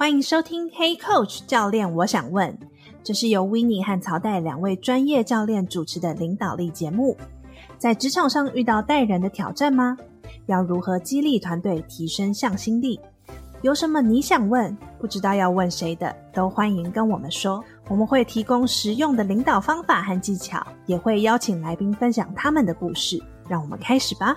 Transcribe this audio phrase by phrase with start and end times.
[0.00, 2.58] 欢迎收听《Hey Coach 教练》，我想问，
[3.04, 7.14] 这是由 Winnie 和曹代两位专业教练主持的领导力节目。
[7.76, 9.98] 在职场上遇到带人的挑战吗？
[10.46, 12.98] 要如何激励团队提升向心力？
[13.60, 17.62] 有什么你想问，不知道要问谁的，都欢迎跟我们说。
[17.86, 23.22] 我们会提供实用的领导方法和技巧，也会邀请来宾分享他们的故事。
[23.46, 24.34] 让我们开始吧。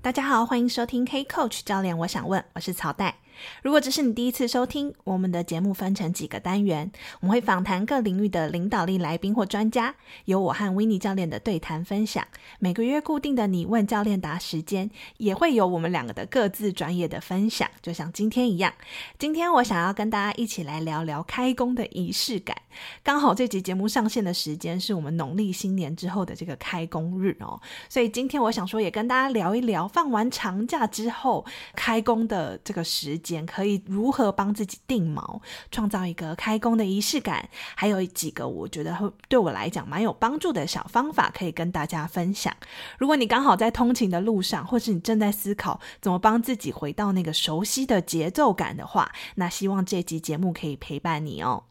[0.00, 3.14] 大家好，欢迎收听《K Coach 教练》，我想问，我是曹代。
[3.62, 9.94] 如果这是你第一次收听，我们的节目分成几个单元，我们会访谈各领域的领导力来宾或专家，
[10.26, 12.26] 由我和 Winnie 教练的对谈分享。
[12.58, 18.72] 每个月固定的你问教练答时间，也会有我们两个的各自专业的分享，就像今天一样。
[19.18, 22.56] 今天我想要跟大家一起来聊聊开工的仪式感。
[23.02, 33.29] 刚好这集节目上线的时间是我们农历新年之后的这个开工日哦，所以今天我想说也跟大家聊一聊，放完长假之后开工的这个时间。
[33.46, 37.48] 可以如何帮自己定锚，创造一个开工的仪式感？
[37.74, 42.54] 还有几个我觉得对我来讲蛮有帮助的小方法，可以跟大家分享。
[42.98, 51.64] 如果你刚好在通勤的路上，或是你正在思考怎么帮自己回到那个熟悉的节奏感的话，那希望这集节目可以陪伴你哦。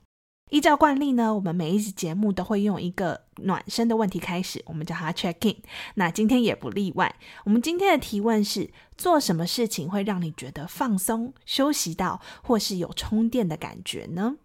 [0.49, 5.55] 依照惯例呢，我们每一集节目都会用一个暖身的问题开始，我们叫它 check in。
[5.95, 7.15] 那今天也不例外。
[7.45, 14.37] 我们今天的提问是：做什么事情会让你觉得放松、休息到，或是有充电的感觉呢？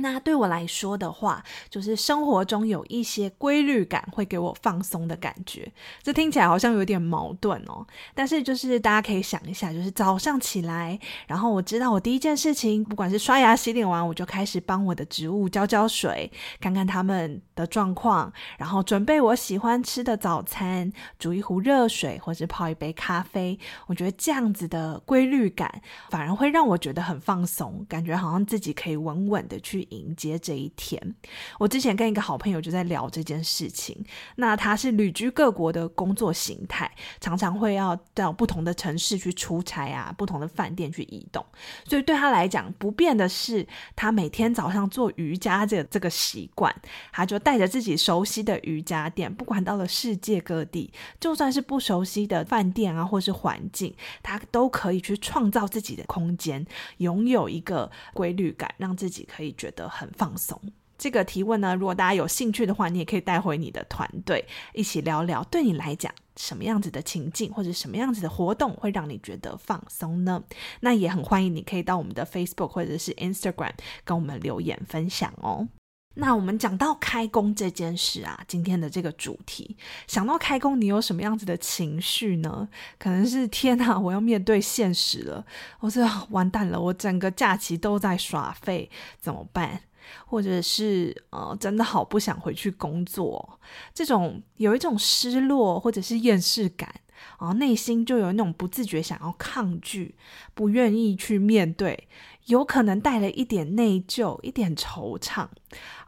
[0.00, 5.70] 那对我来说的话，就是生活中有一些规律感会给我放松的感觉。
[6.02, 16.30] 这听起来好像有点矛盾哦，但是就是大家可以想一下，就是早上起来，然后我知道我第一件事情，不管是刷牙洗脸完，我就开始帮我的植物浇浇水，
[16.60, 23.58] 看看它们的状况，然后准备我喜欢吃的早餐，煮一壶热水或者泡一杯咖啡。
[23.86, 29.86] 我觉得这样子的规律感，反而会让我觉得很放松，感觉好像自己可以稳稳的去。
[29.90, 31.14] 迎接这一天，
[31.58, 34.04] 我之前跟一个好朋友就在聊这件事情。
[34.36, 36.90] 那他是旅居各国的工作形态，
[37.20, 41.44] 常常会要到不同的城市去出差啊，不同的饭店去移动。
[41.84, 46.74] 所以对他来讲，不变的是他每天早上做瑜伽这这个习惯。
[47.12, 56.64] 他就带着自己熟悉的瑜伽垫，不管到了世界各地，就算是不熟悉的饭店啊，或是环境，他都可以去创造自己的空间，
[56.98, 59.79] 拥有一个规律感，让自己可以觉得。
[59.88, 60.60] 很放松。
[60.98, 65.42] 这个提问呢，如果大家有兴趣的话，你也可以带回你的团队一起聊聊。
[65.44, 70.44] 对你来讲，什么样子的情境或者什么样子的活动会让你觉得放松呢？
[70.80, 73.72] 那也很欢迎你可以到我们的 Facebook 或者是 Instagram
[74.04, 75.66] 跟我们留言分享哦。
[76.14, 79.76] 那我们讲到开工这件事啊，今天的这个主题，
[80.08, 82.68] 想到开工，你有什么样子的情绪呢？
[82.98, 85.44] 可能是天啊，我要面对现实了，
[85.78, 89.82] 我说完蛋了，我整个假期都在耍废，怎么办？
[90.26, 93.60] 或者是呃，真的好不想回去工作，
[93.94, 96.92] 这种有一种失落或者是厌世感，
[97.38, 100.16] 然后内心就有那种不自觉想要抗拒，
[100.54, 102.08] 不愿意去面对。
[102.46, 105.46] 有可能带了一点内疚，一点惆怅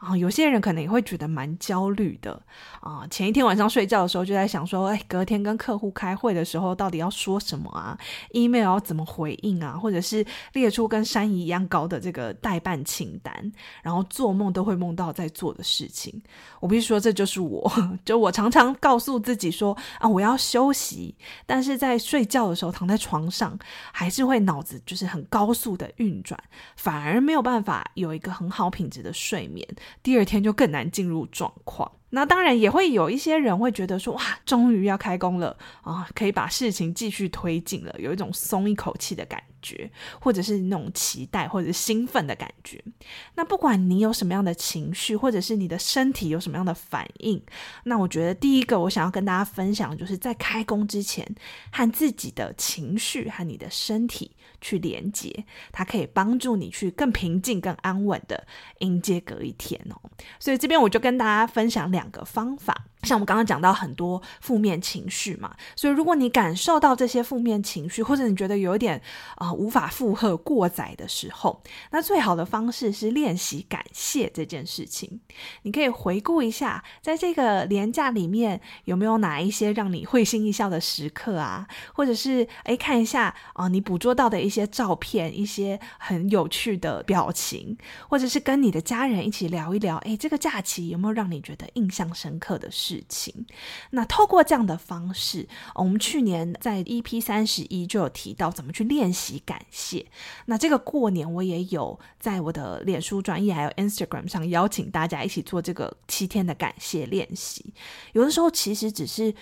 [0.02, 0.16] 啊。
[0.16, 2.40] 有些人可能也会觉得蛮焦虑的
[2.80, 3.06] 啊。
[3.10, 7.96] 前一天晚上睡觉的时候就在想说，哎，隔天跟客户开会的时候到底要说什么啊
[8.32, 9.76] ？email 要怎么回应啊？
[9.76, 13.52] 或者是列出跟山一样高的这个待办清单，
[13.82, 16.22] 然后做梦都会梦到在做的事情。
[16.60, 17.70] 我必须说，这就是我，
[18.04, 21.14] 就我常常告诉自己说啊，我要休息，
[21.46, 23.58] 但是在睡觉的时候躺在床上，
[23.92, 26.38] 还是会脑子就是很高速的运转。
[26.76, 29.66] 反而没有办法有一个很好品质的睡眠，
[30.02, 31.90] 第二天就更难进入状况。
[32.10, 42.82] 那当然也会有一些人会觉得说，哇，终于要开工了啊，可以把事情继续推进了，有一种松一口气的感觉，或者是那种期待或者是兴奋的感觉。
[43.36, 47.42] 那不管你有什么样的情绪，或者是你的身体有什么样的反应，
[47.84, 51.26] 那我觉得第一个我想要跟大家分享，就是在开工之前，
[51.70, 58.46] 和自己的情绪和你的身体去连接，它可以帮助你去更平静、更安稳的
[58.80, 60.10] 迎接隔一天哦。
[60.38, 62.86] 所以这边我就跟大家分享两个方法。
[63.02, 69.00] 像我们刚刚讲到很多负面情绪嘛，所以如果你感受到这些负面情绪，或者你觉得有一点
[69.36, 75.20] 啊、无法负荷过载的时候，那最好的方式是练习感谢这件事情。
[75.62, 87.76] 你可以回顾一下，在这个连假里面有没有哪一些让你会心一笑的时刻啊，或者是诶看一下啊、你捕捉到的一些照片，一些很有趣的表情，
[88.08, 92.91] 或者是跟你的家人一起聊一聊，诶这个假期有没有让你觉得印象深刻的事？
[92.92, 93.46] 事情，
[93.90, 100.04] 那透过这样的方式，我们去年在 EP 三十一就有提到怎么去练习感谢。
[100.46, 107.72] 那这个过年我也有在我的脸书专业还有 Instagram 上邀请大家一起做这个七天的感谢练习。
[108.12, 109.34] 有的时候其实只是。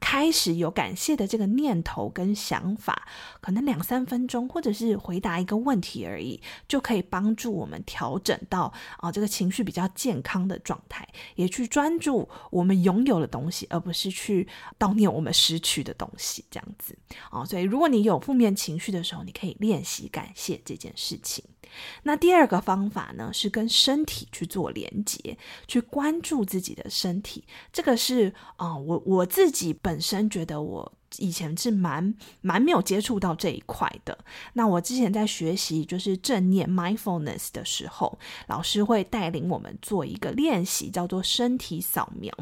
[0.00, 3.06] 开始有感谢的这个念头跟想法，
[3.40, 14.46] 可能两三分钟，或者是回答一个问题而已，就可以帮助我们调整到啊、这个情绪比较健康的状态，也去专注我们拥有的东西，而不是去
[14.78, 16.96] 悼念我们失去的东西，这样子
[17.30, 21.44] 啊、所以，如果你有负面情绪的时候，你可以练习感谢这件事情。
[22.02, 25.36] 那第二个方法呢，是跟身体去做连接，
[25.66, 27.44] 去关注自己的身体。
[27.72, 30.92] 这个是啊、我我自己本身觉得我。
[31.18, 34.16] 以前是蛮蛮没有接触到这一块的。
[34.54, 42.32] 那我之前在学习就是正念 mindfulness 的时候，老师会带领我们做一个练习，叫做身体扫描。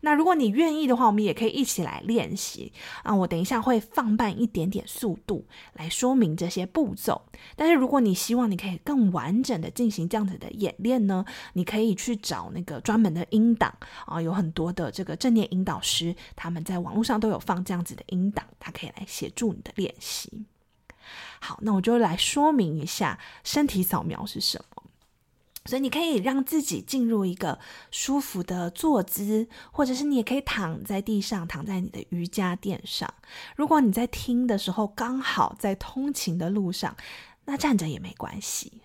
[0.00, 2.72] 那如果你愿意的话，我们也可以一起来练习
[3.02, 3.14] 啊。
[3.14, 5.44] 我等一下会放慢一点点速度
[5.74, 7.22] 来说明这些步骤。
[7.56, 11.24] 但是如果你希望你可以更完整的进行这样子的演练呢，
[11.54, 13.72] 你可以去找那个专门的音档
[14.06, 18.02] 啊，有很多的这个正念引导师，他们在网络上都有放这样子的。
[18.10, 20.44] 引导，它可以来协助你的练习。
[21.40, 24.84] 好，那我就来说明一下身体扫描是什么。
[25.66, 27.58] 所以你可以让自己进入一个
[27.90, 33.12] 舒服的坐姿，或者是你也可以躺在地上，躺在你的瑜伽垫上。
[33.56, 36.96] 如果你在听的时候刚好在通勤的路上，
[37.44, 38.80] 那站着也没关系。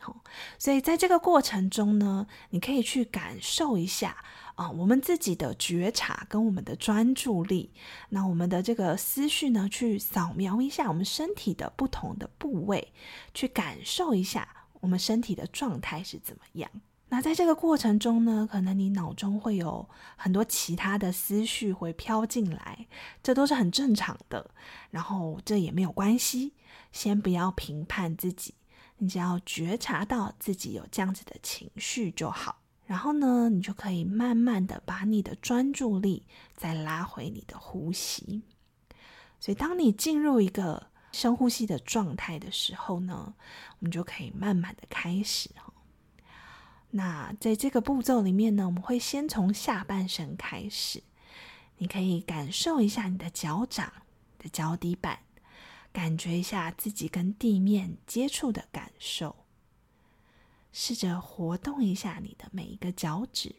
[0.60, 4.24] 所以在这个过程中呢，你可以去感受一下。
[4.56, 7.72] 啊，我们自己的觉察跟我们的专注力，
[8.10, 12.94] 那我们的这个思绪呢，去扫描一下我们身体的不同的部位，
[13.34, 14.48] 去感受一下
[14.80, 16.72] 我们身体的状态是怎么样。
[17.10, 22.88] 那在这个过程中呢，可能你脑中会有很多其他的思绪会飘进来，
[23.22, 24.50] 这都是很正常的。
[24.90, 26.54] 然后这也没有关系，
[26.92, 28.56] 先不要评判自己，
[28.98, 32.62] 你只要觉察到自己有这样子的情绪就好。
[32.86, 36.24] 然后呢，你就可以慢慢的把你的专注力
[36.56, 38.44] 再拉回你的呼吸。
[39.40, 43.34] 所以，当你进入一个深呼吸的状态的时候呢，
[43.80, 45.50] 我们就可以慢慢的开始。
[46.92, 51.04] 那在这个步骤里面呢，我们会先从下半身开始。
[51.78, 53.92] 你可以感受一下你的脚掌
[54.40, 55.20] 的脚底板，
[55.92, 59.45] 感觉一下自己跟地面接触的感受。
[60.78, 63.56] 试着活动一下你的每一个脚趾，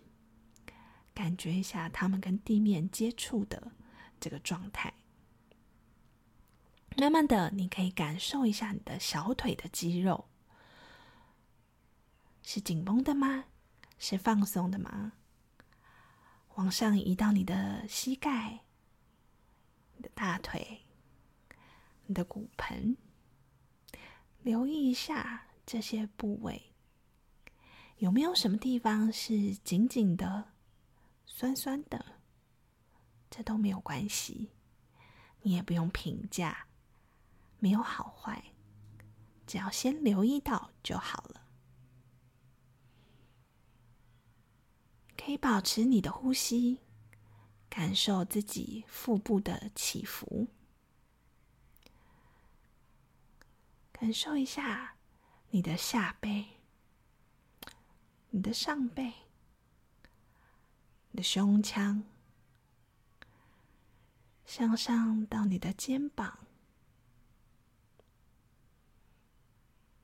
[1.15, 3.73] 感觉一下它们跟地面接触的
[4.21, 4.93] 这个状态。
[6.99, 10.27] 慢慢的，你可以感受一下你的小腿的肌肉，
[12.43, 13.45] 是紧绷的吗？
[13.99, 15.15] 是放松的吗？
[16.57, 18.61] 往上移到你的膝盖、
[19.95, 20.83] 你的大腿、
[22.05, 22.95] 你的骨盆，
[24.43, 26.75] 留意一下这些部位。
[27.99, 30.53] 有没有什么地方是紧紧的、
[31.25, 32.05] 酸酸的？
[33.31, 34.51] 这都没有关系，
[35.43, 36.69] 你也不用评价，
[37.59, 38.53] 没有好坏，
[39.47, 41.47] 只要先留意到就好了。
[45.17, 46.81] 可以保持你的呼吸，
[47.69, 50.49] 感受自己腹部的起伏，
[53.91, 54.97] 感受一下
[55.51, 56.56] 你的下背。
[58.37, 59.15] 你的上背，
[61.11, 62.05] 你的胸腔，
[64.45, 66.41] 向上到你的肩膀，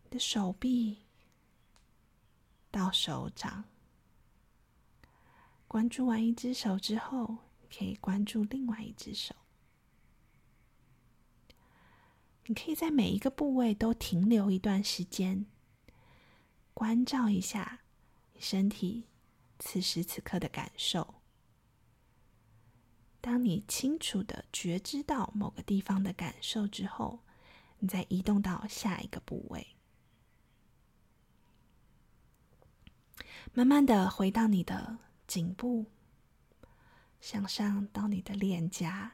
[0.05, 1.03] 你的手臂
[2.71, 3.65] 到手掌。
[5.69, 7.37] 关注完一只手之后，
[7.71, 9.35] 可以关注另外一只手。
[12.47, 15.45] 你可以在每一个部位都停留一段时间，
[16.73, 17.81] 关照一下。
[18.43, 19.07] 身体
[19.61, 21.23] 此时此刻的感受。
[23.21, 27.21] 当你清楚的觉知到某个地方的感受之后，
[27.79, 29.77] 你再移动到下一个部位，
[33.55, 35.87] 慢慢的回到你的颈部，
[37.21, 39.13] 向上到你的脸颊、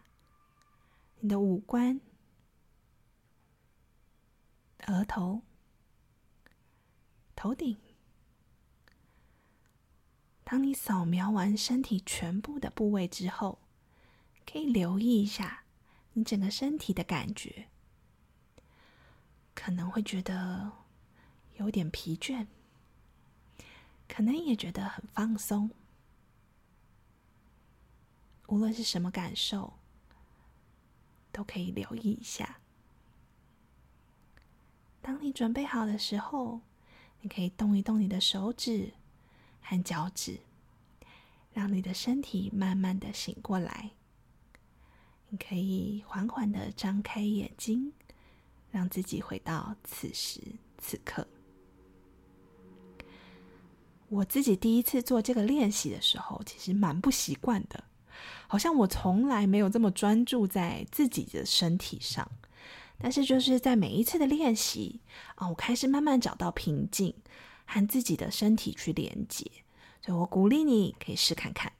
[1.20, 2.00] 你的五官、
[4.87, 5.42] 额头、
[7.37, 7.78] 头顶。
[10.50, 13.59] 当你扫描完身体全部的部位之后，
[14.50, 15.64] 可以留意一下
[16.14, 17.69] 你整个身体的感觉，
[19.55, 20.73] 可能会觉得
[21.59, 22.47] 有点疲倦，
[24.09, 25.71] 可能也觉得很放松。
[28.47, 29.75] 无论是什么感受，
[31.31, 32.59] 都可以留意一下。
[35.02, 36.62] 当你准备好的时候，
[37.21, 38.95] 你可以动一动你的手指
[39.61, 40.38] 和脚趾，
[41.53, 43.91] 让你的身体慢慢的醒过来。
[45.29, 47.93] 你可以缓缓的张开眼睛，
[48.71, 50.41] 让自己回到此时
[50.79, 51.27] 此刻。
[54.09, 57.85] 我自己第一次做这个练习的时候，其实蛮不习惯的。
[58.47, 62.27] 好像我从来没有这么专注在自己的身体上，
[62.99, 65.00] 但是就是在每一次的练习
[65.35, 67.15] 啊，我开始慢慢找到平静，
[67.69, 69.45] 和自己的身体去连接，
[70.01, 71.71] 所以我鼓励你可以试看看。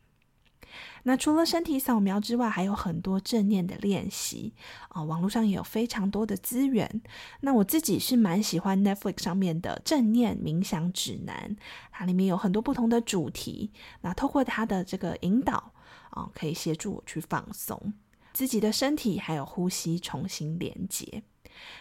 [1.04, 4.52] 那除了身体扫描之外，还有很多正念的练习
[4.90, 7.00] 啊，网络上也有非常多的资源。
[7.40, 11.57] 那我自己是蛮喜欢 Netflix 上面的正念冥想指南，
[11.90, 15.73] 它里面有很多不同的主题，那透过它的这个引导。
[16.11, 17.92] 啊，可以协助我去放松
[18.33, 21.23] 自己的身体，还有呼吸，重新连接。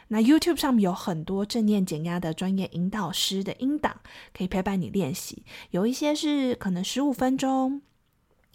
[0.10, 4.00] 那 YouTube 上面有很多正念减压的专业引导师的音档，
[4.34, 5.44] 可以陪伴你练习。
[5.72, 7.82] 有一些是可能十五分钟，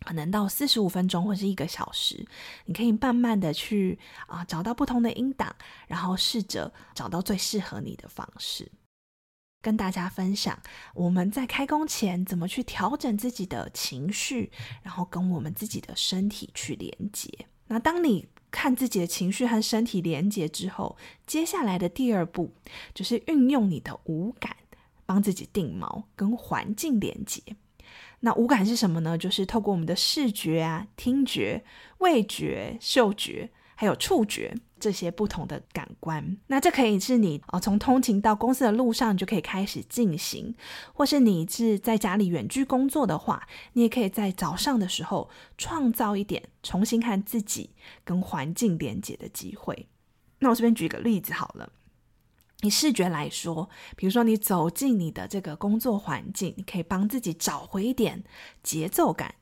[0.00, 2.26] 可能到四十五分钟，或是一个小时。
[2.64, 5.55] 你可以慢慢的去啊，找到不同的音档，
[5.87, 8.71] 然后试着找到最适合你的方式。
[9.61, 10.61] 跟大家分享
[10.93, 14.50] 我们在开工前怎么去调整自己的情绪，
[14.83, 17.31] 然后跟我们自己的身体去连接。
[17.69, 22.53] 那当你看自己的情绪和身体连接之后，接下来的第二步
[22.95, 24.55] 就是运用你的五感，
[25.05, 27.43] 帮自己定锚，跟环境连接。
[28.21, 29.19] 那五感是什么呢？
[29.19, 31.65] 就是透过我们的视觉啊、听觉、
[31.99, 33.51] 味觉、嗅觉，
[33.83, 34.55] 还有触觉。
[34.79, 40.55] 这些不同的感官，那这可以是你哦，从通勤到公司的路上你就可以开始进行，
[40.93, 47.71] 或是你是在家里远距工作的话，你也可以在早上的时候创造一点重新和自己
[48.05, 49.89] 跟环境连接的机会。
[50.41, 51.73] 那我这边举个例子好了，
[52.62, 58.25] 以视觉来说，比如说你走进你的这个工作环境，你可以帮自己找回一点
[58.65, 59.37] 节奏感，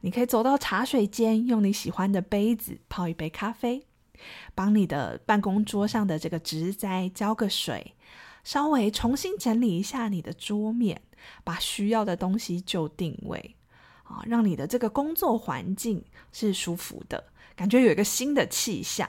[0.00, 3.86] 你可以走到茶水间，用你喜欢的杯子泡一杯咖啡。
[4.54, 7.94] 帮你的办公桌上的这个植栽浇个水，
[8.42, 11.02] 稍微重新整理一下你的桌面，
[11.44, 13.54] 把需要的东西就定位，
[14.04, 17.24] 啊，让你的这个工作环境是舒服的，
[17.54, 19.08] 感觉有一个新的气象。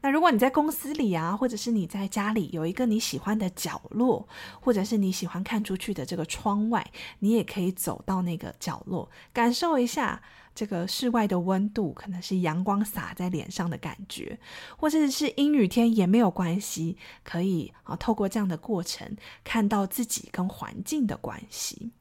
[0.00, 4.28] 那如果你在公司里啊，或者是你在家里有一个你喜欢的角落，
[4.60, 10.22] 或者是你喜欢看出去的这个窗外，你也可以走到那个角落，感受一下。
[10.54, 14.36] 这个室外的温度可能是阳光洒在脸上的感觉，
[14.76, 21.92] 或者是阴雨天也没有关系，可以啊透过这样的过程看到自己跟环境的关系。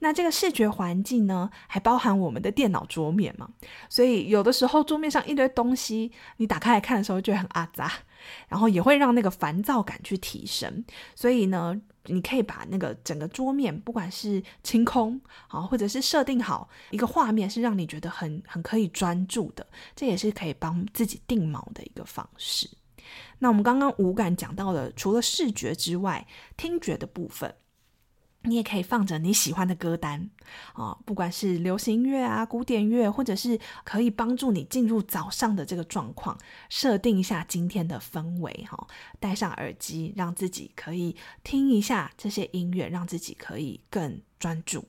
[0.00, 3.48] 那这个视觉环境呢，还包含我们的电脑桌面嘛，
[3.88, 7.92] 所以有的时候桌面上一堆东西，你打开来看的时候就很阿杂，
[8.48, 10.84] 然后也会让那个烦躁感去提升。
[11.14, 11.80] 所以呢。
[12.06, 19.64] 你可以把那个整个桌面，不管是清空啊，或者是设定好一个画面，是让你觉得很很可以专注的，
[19.94, 22.68] 这也是可以帮自己定锚的一个方式。
[23.38, 26.26] 那我们刚刚五感讲到了，除了视觉之外，
[26.56, 27.54] 听觉的部分。
[28.44, 30.28] 你也可以放着你喜欢的歌单
[30.74, 36.36] 哦，不管是流行乐啊、古典乐，或者是可以帮助你进入早上的这个状况，
[36.68, 38.86] 设定一下今天的氛围哈，
[39.20, 44.84] 戴上耳机，让自己可以听一下这些音乐，让自己可以更专注。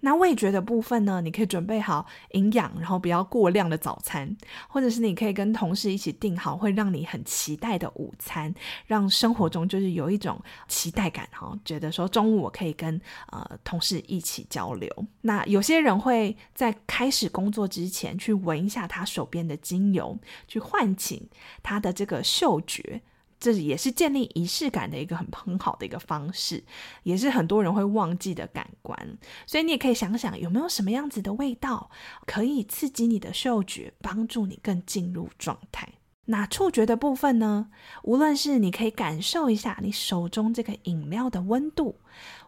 [0.00, 4.36] 那味觉的部分呢，你可以准备好营养，然后不要过量的早餐，
[4.68, 8.54] 或者是你可以跟同事一起订好会让你很期待的午餐，
[8.86, 13.00] 让生活中就是有一种期待感哈，觉得说中午我可以跟
[13.32, 14.88] 呃同事一起交流。
[15.22, 21.28] 那有些人会在开始工作之前去闻一下他手边的精油，去唤醒
[21.62, 23.02] 他的这个嗅觉。
[23.40, 26.64] 这也是建立仪式感的一个很很好的一个方式，
[27.02, 29.18] 也是很多人会忘记的感官。
[29.46, 31.90] 所以你也可以想想，有没有什么样子的味道
[32.26, 35.88] 可以刺激你的嗅觉，帮助你更进入状态。
[36.30, 37.70] 那触觉的部分呢？
[38.02, 41.98] 无论是你可以感受一下你手中这个饮料的温度，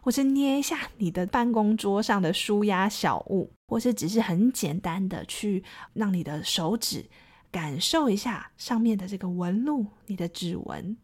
[0.01, 7.09] 或是捏一下你的办公桌上的舒压小物，或是只是很简单的去让你的手指
[7.51, 10.95] 感受一下上面的这个纹路，你的指纹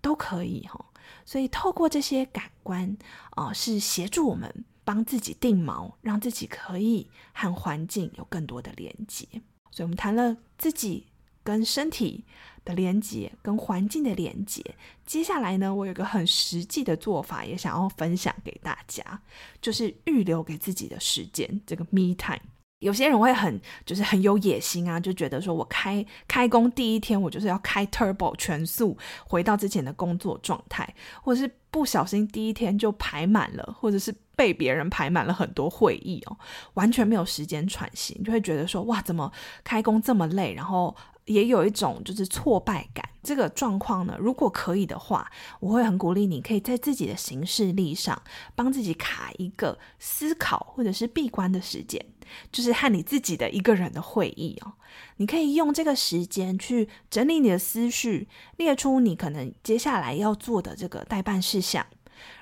[0.00, 0.84] 都可以哈。
[1.24, 2.96] 所以透过这些感官
[3.30, 9.26] 啊、是协助我们帮自己定锚，让自己可以和环境有更多的连接。
[9.70, 11.06] 所以我们谈了自己。
[11.44, 12.26] 跟身体
[12.62, 14.62] 的连接，跟环境的连接。
[15.06, 19.22] 接下来呢，我有个很实际的做法，也想要分享给大家，
[19.62, 22.42] 就是预留给自己的时间，这个 me time。
[22.80, 30.88] 有些人会很，就是很有野心啊，就觉得说我开开工第一天，我就是要开 turbo 全速，回到之前的工作状态，
[31.22, 36.36] 或者是不小心第一天就排满了，或者是被别人排满了很多会议哦，
[36.74, 39.32] 完全没有时间喘息，就会觉得说哇，怎么
[39.64, 40.94] 开工这么累，然后。
[41.28, 45.30] 也有一种就是挫败感，这个状况呢，如果可以的话，
[45.60, 48.20] 我会很鼓励你，可以在自己的行事历上
[48.54, 52.04] 帮自己卡一个思考或者是闭关的时间，
[52.50, 54.72] 就是和你自己的一个人的会议哦。
[55.18, 61.86] 你可以用这个时间去整理你的思绪，列出你可能接下来要做的这个待办事项，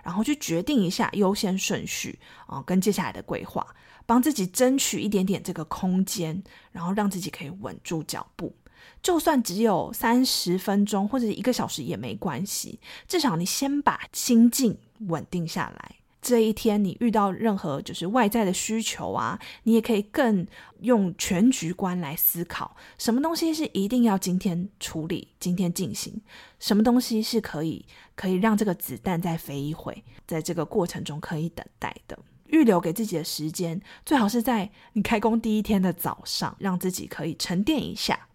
[0.04, 3.66] 然后去决定一下优先顺序啊，跟接下来的规划，
[4.06, 6.40] 帮自己争取一点点这个空间，
[6.70, 8.54] 然后让自己可以稳住脚步。
[9.02, 14.76] 就算只有三十分钟或者一个小时也没关系，至少你先把心境
[15.08, 15.96] 稳定下来。
[16.22, 20.44] 这一天你遇到任何就是外在的需求啊，你也可以更
[20.80, 26.20] 用全局观来思考，什么东西是一定要今天处理、今天进行，
[26.58, 32.18] 什么东西是可以可以让这个子弹再飞一回，在这个过程中可以等待的。
[32.48, 38.25] 预留给自己的时间，最好是在你开工第一天的早上，让自己可以沉淀一下。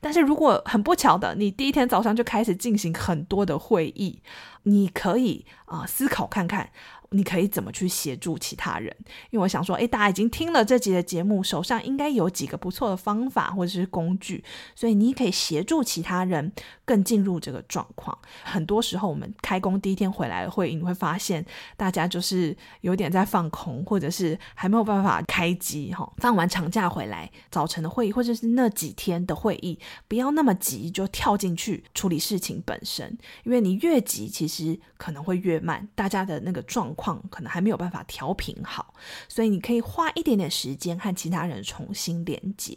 [0.00, 4.20] 但是如果很不巧的，你第一天早上就开始进行很多的会议，
[4.64, 6.70] 你可以啊、思考看看。
[7.10, 8.94] 你可以怎么去协助其他人？
[9.30, 16.52] 因为我想说，诶，大家已经听了这集的节目，手上应该有几个不错的方法或者是工具，所以你可以协助其他人
[16.84, 18.16] 更进入这个状况。
[18.44, 21.44] 很多时候，我们开工第一天回来会议，你会发现
[21.76, 26.10] 大家就是有点在放空，或者是还没有办法开机哈。
[26.18, 37.18] 放完长假回来，早晨的会议或者是那几天的会议，不要那么急就跳进去处理事情本身，因为你越急，其实可能会越慢，大家的那个状况。
[37.30, 38.92] 可能还没有办法调频好，
[39.26, 42.76] 所以你可以花一点点时间和其他人重新连接。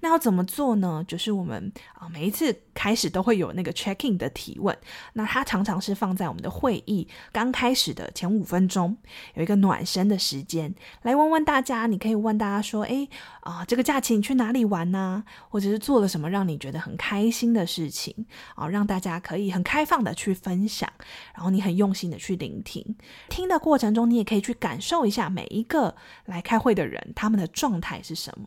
[0.00, 1.04] 那要怎么做呢？
[1.06, 4.74] 就是我们啊，每一次开始都会有那个 checking 的提问，
[5.12, 8.96] 那它常常是放在我们的会议刚开始的前五分钟，
[9.34, 11.86] 有一个暖身的时间，来问问大家。
[11.88, 13.08] 你可以问大家说：“诶
[13.40, 15.24] 啊，这个假期你去哪里玩呢？
[15.48, 18.68] 或者是做了什么让你觉得很开心的事情啊？
[18.68, 20.90] 让大家可以很开放的去分享，
[21.34, 22.96] 然后你你很用心的去聆听，
[23.28, 23.58] 听的。
[23.58, 28.46] 过程中，你也可以去感受一下每一个来开会的人，他们的状态是什么。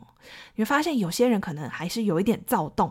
[0.56, 2.90] 你会发现，有些人可能还是有一点躁动，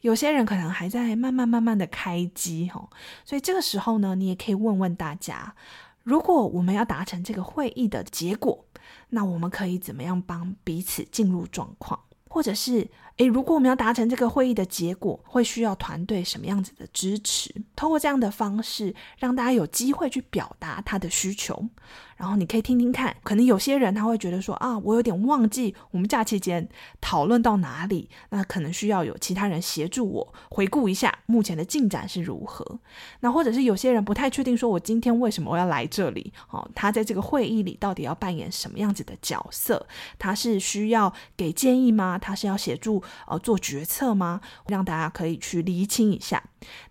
[0.00, 2.88] 有些人可能还在慢慢慢慢的开机哈。
[3.26, 5.54] 所以这个时候呢，你也可以问问大家，
[6.02, 8.64] 如果我们要达成这个会议的结果，
[9.10, 12.00] 那我们可以怎么样帮彼此进入状况？
[12.30, 12.88] 或者是，
[13.20, 17.54] 诶，如果我们要达成这个会议的结果，会需要团队什么样子的支持？
[17.76, 21.68] 通过这样的方式，让大家有机会去表达他的需求。
[22.16, 26.66] 然后你可以听听看，可能有些人他会觉得说啊，我有点忘记我们假期间
[27.00, 32.78] 讨论到哪里，那可能需要有其他人协助我回顾一下目前的进展是如何。
[33.20, 36.32] 那或者是有些人不太确定，说我今天为什么我要来这里？
[36.50, 39.86] 哦，他在这个会议里到底要扮演什么样子的角色？
[40.18, 42.18] 他是需要给建议吗？
[42.18, 44.40] 他是要协助呃做决策吗？
[44.68, 46.42] 让大家可以去厘清一下。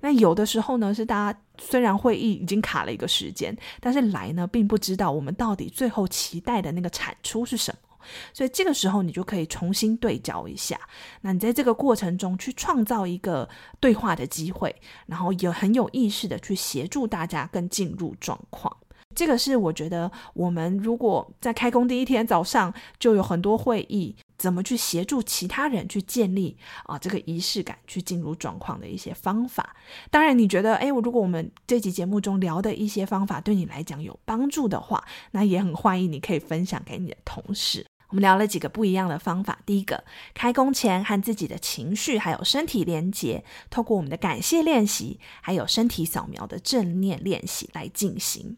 [0.02, 1.40] 那有的时候呢，是大家。
[1.62, 7.98] 虽然会议已经卡了一个时间，但是来呢，并不知道我们到底最后期待的那个产出是什么，
[8.32, 10.80] 所以这个时候你就可以重新对焦一下。
[11.20, 13.50] 那你在这个过程中去创造一个
[13.82, 14.74] 对话的机会，
[15.08, 18.74] 然后也很有意识的去协助大家更进入状况。
[19.14, 24.16] 这个是我觉得我们如果在开工第一天早上就有很多会议。
[24.40, 29.76] 怎么去协助其他人去建立啊这个仪式感，去进入状况的一些方法。
[30.10, 37.86] 当然，你觉得，诶，我如果我们这集节目中聊的一些方法对你来讲有帮助的话，那也很欢迎你可以分享给你的同事。
[38.08, 39.60] 我们聊了几个不一样的方法。
[39.68, 48.58] 第一个，开工前和自己的情绪还有身体连接，透过我们的感谢练习，还有身体扫描的正念练习来进行。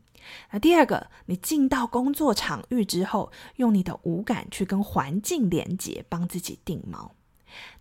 [0.51, 7.09] 那第二个，你进到工作场域之后，用你的五感去跟环境连接，帮自己定锚。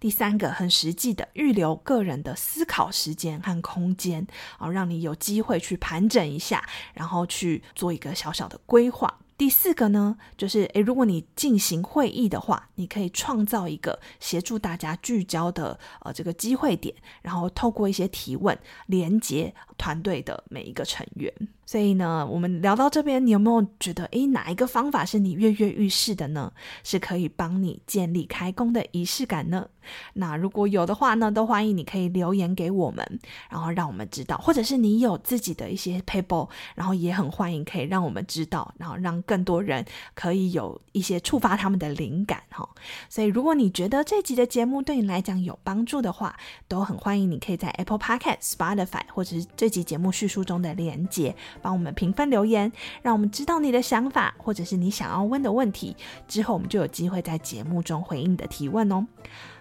[0.01, 4.27] 第三个，很实际的预留个人的思考时间和空间，
[4.59, 9.21] 啊，让你有机会去盘整一下，然后去做一个小小的规划。
[9.41, 21.33] 第四个呢，就是诶，如果你进行会议的话，你可以创造一个协助大家聚焦的呃这个机会点，然后透过一些提问连接团队的每一个成员。
[21.65, 26.53] 所以呢，我们聊到这边，你有没有觉得，诶，哪一个方法是你跃跃欲试的呢？
[26.85, 29.67] 是可以帮你建立开工的仪式感呢？
[30.15, 42.69] 那如果有的话呢，都欢迎你可以留言给我们，然后让我们知道，或者是你有自己的一些 paper，，然后也很欢迎可以让我们知道，然后让更多人可以有一些触发他们的灵感哈。
[43.09, 46.37] 所以，如果你觉得这集的节目对你来讲有帮助的话，
[46.69, 51.35] 都很欢迎你可以在 Apple Podcast、Spotify 或者是这集节目叙述中的连结。
[51.63, 59.07] 帮我们评分留言，让我们知道你的想法，或者是你想要问的问题，之后我们就有机会在节目中回应你的提问哦。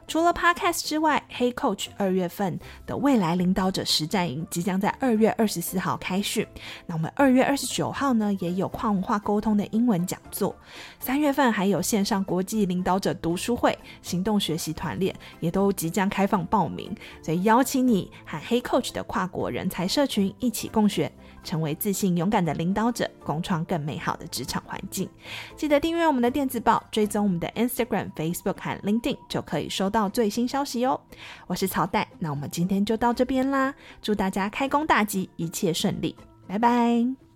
[0.09, 6.43] 除了 Podcast 之外黑 Coach 二月份的未来领导者实战营即将在二月二十四号开训。
[6.87, 10.55] 那我们二月二十九号呢，也有跨文化沟通的英文讲座。
[10.99, 16.91] 三月份还有线上国际领导者读书会、行动学习团练，也都即将开放报名。
[17.21, 21.11] 所以邀请你和黑 Coach 的跨国人才社群一起共学。
[21.43, 25.09] 成为自信勇敢的领导者，共创更美好的职场环境。
[25.55, 30.99] 记得订阅我们的电子报，追踪我们的 Instagram、Facebook 和 LinkedIn，就可以收到最新消息哦。
[31.47, 33.73] 我是曹代，那我们今天就到这边啦。
[34.01, 36.15] 祝大家开工大吉，一切顺利，
[36.47, 37.28] 拜拜。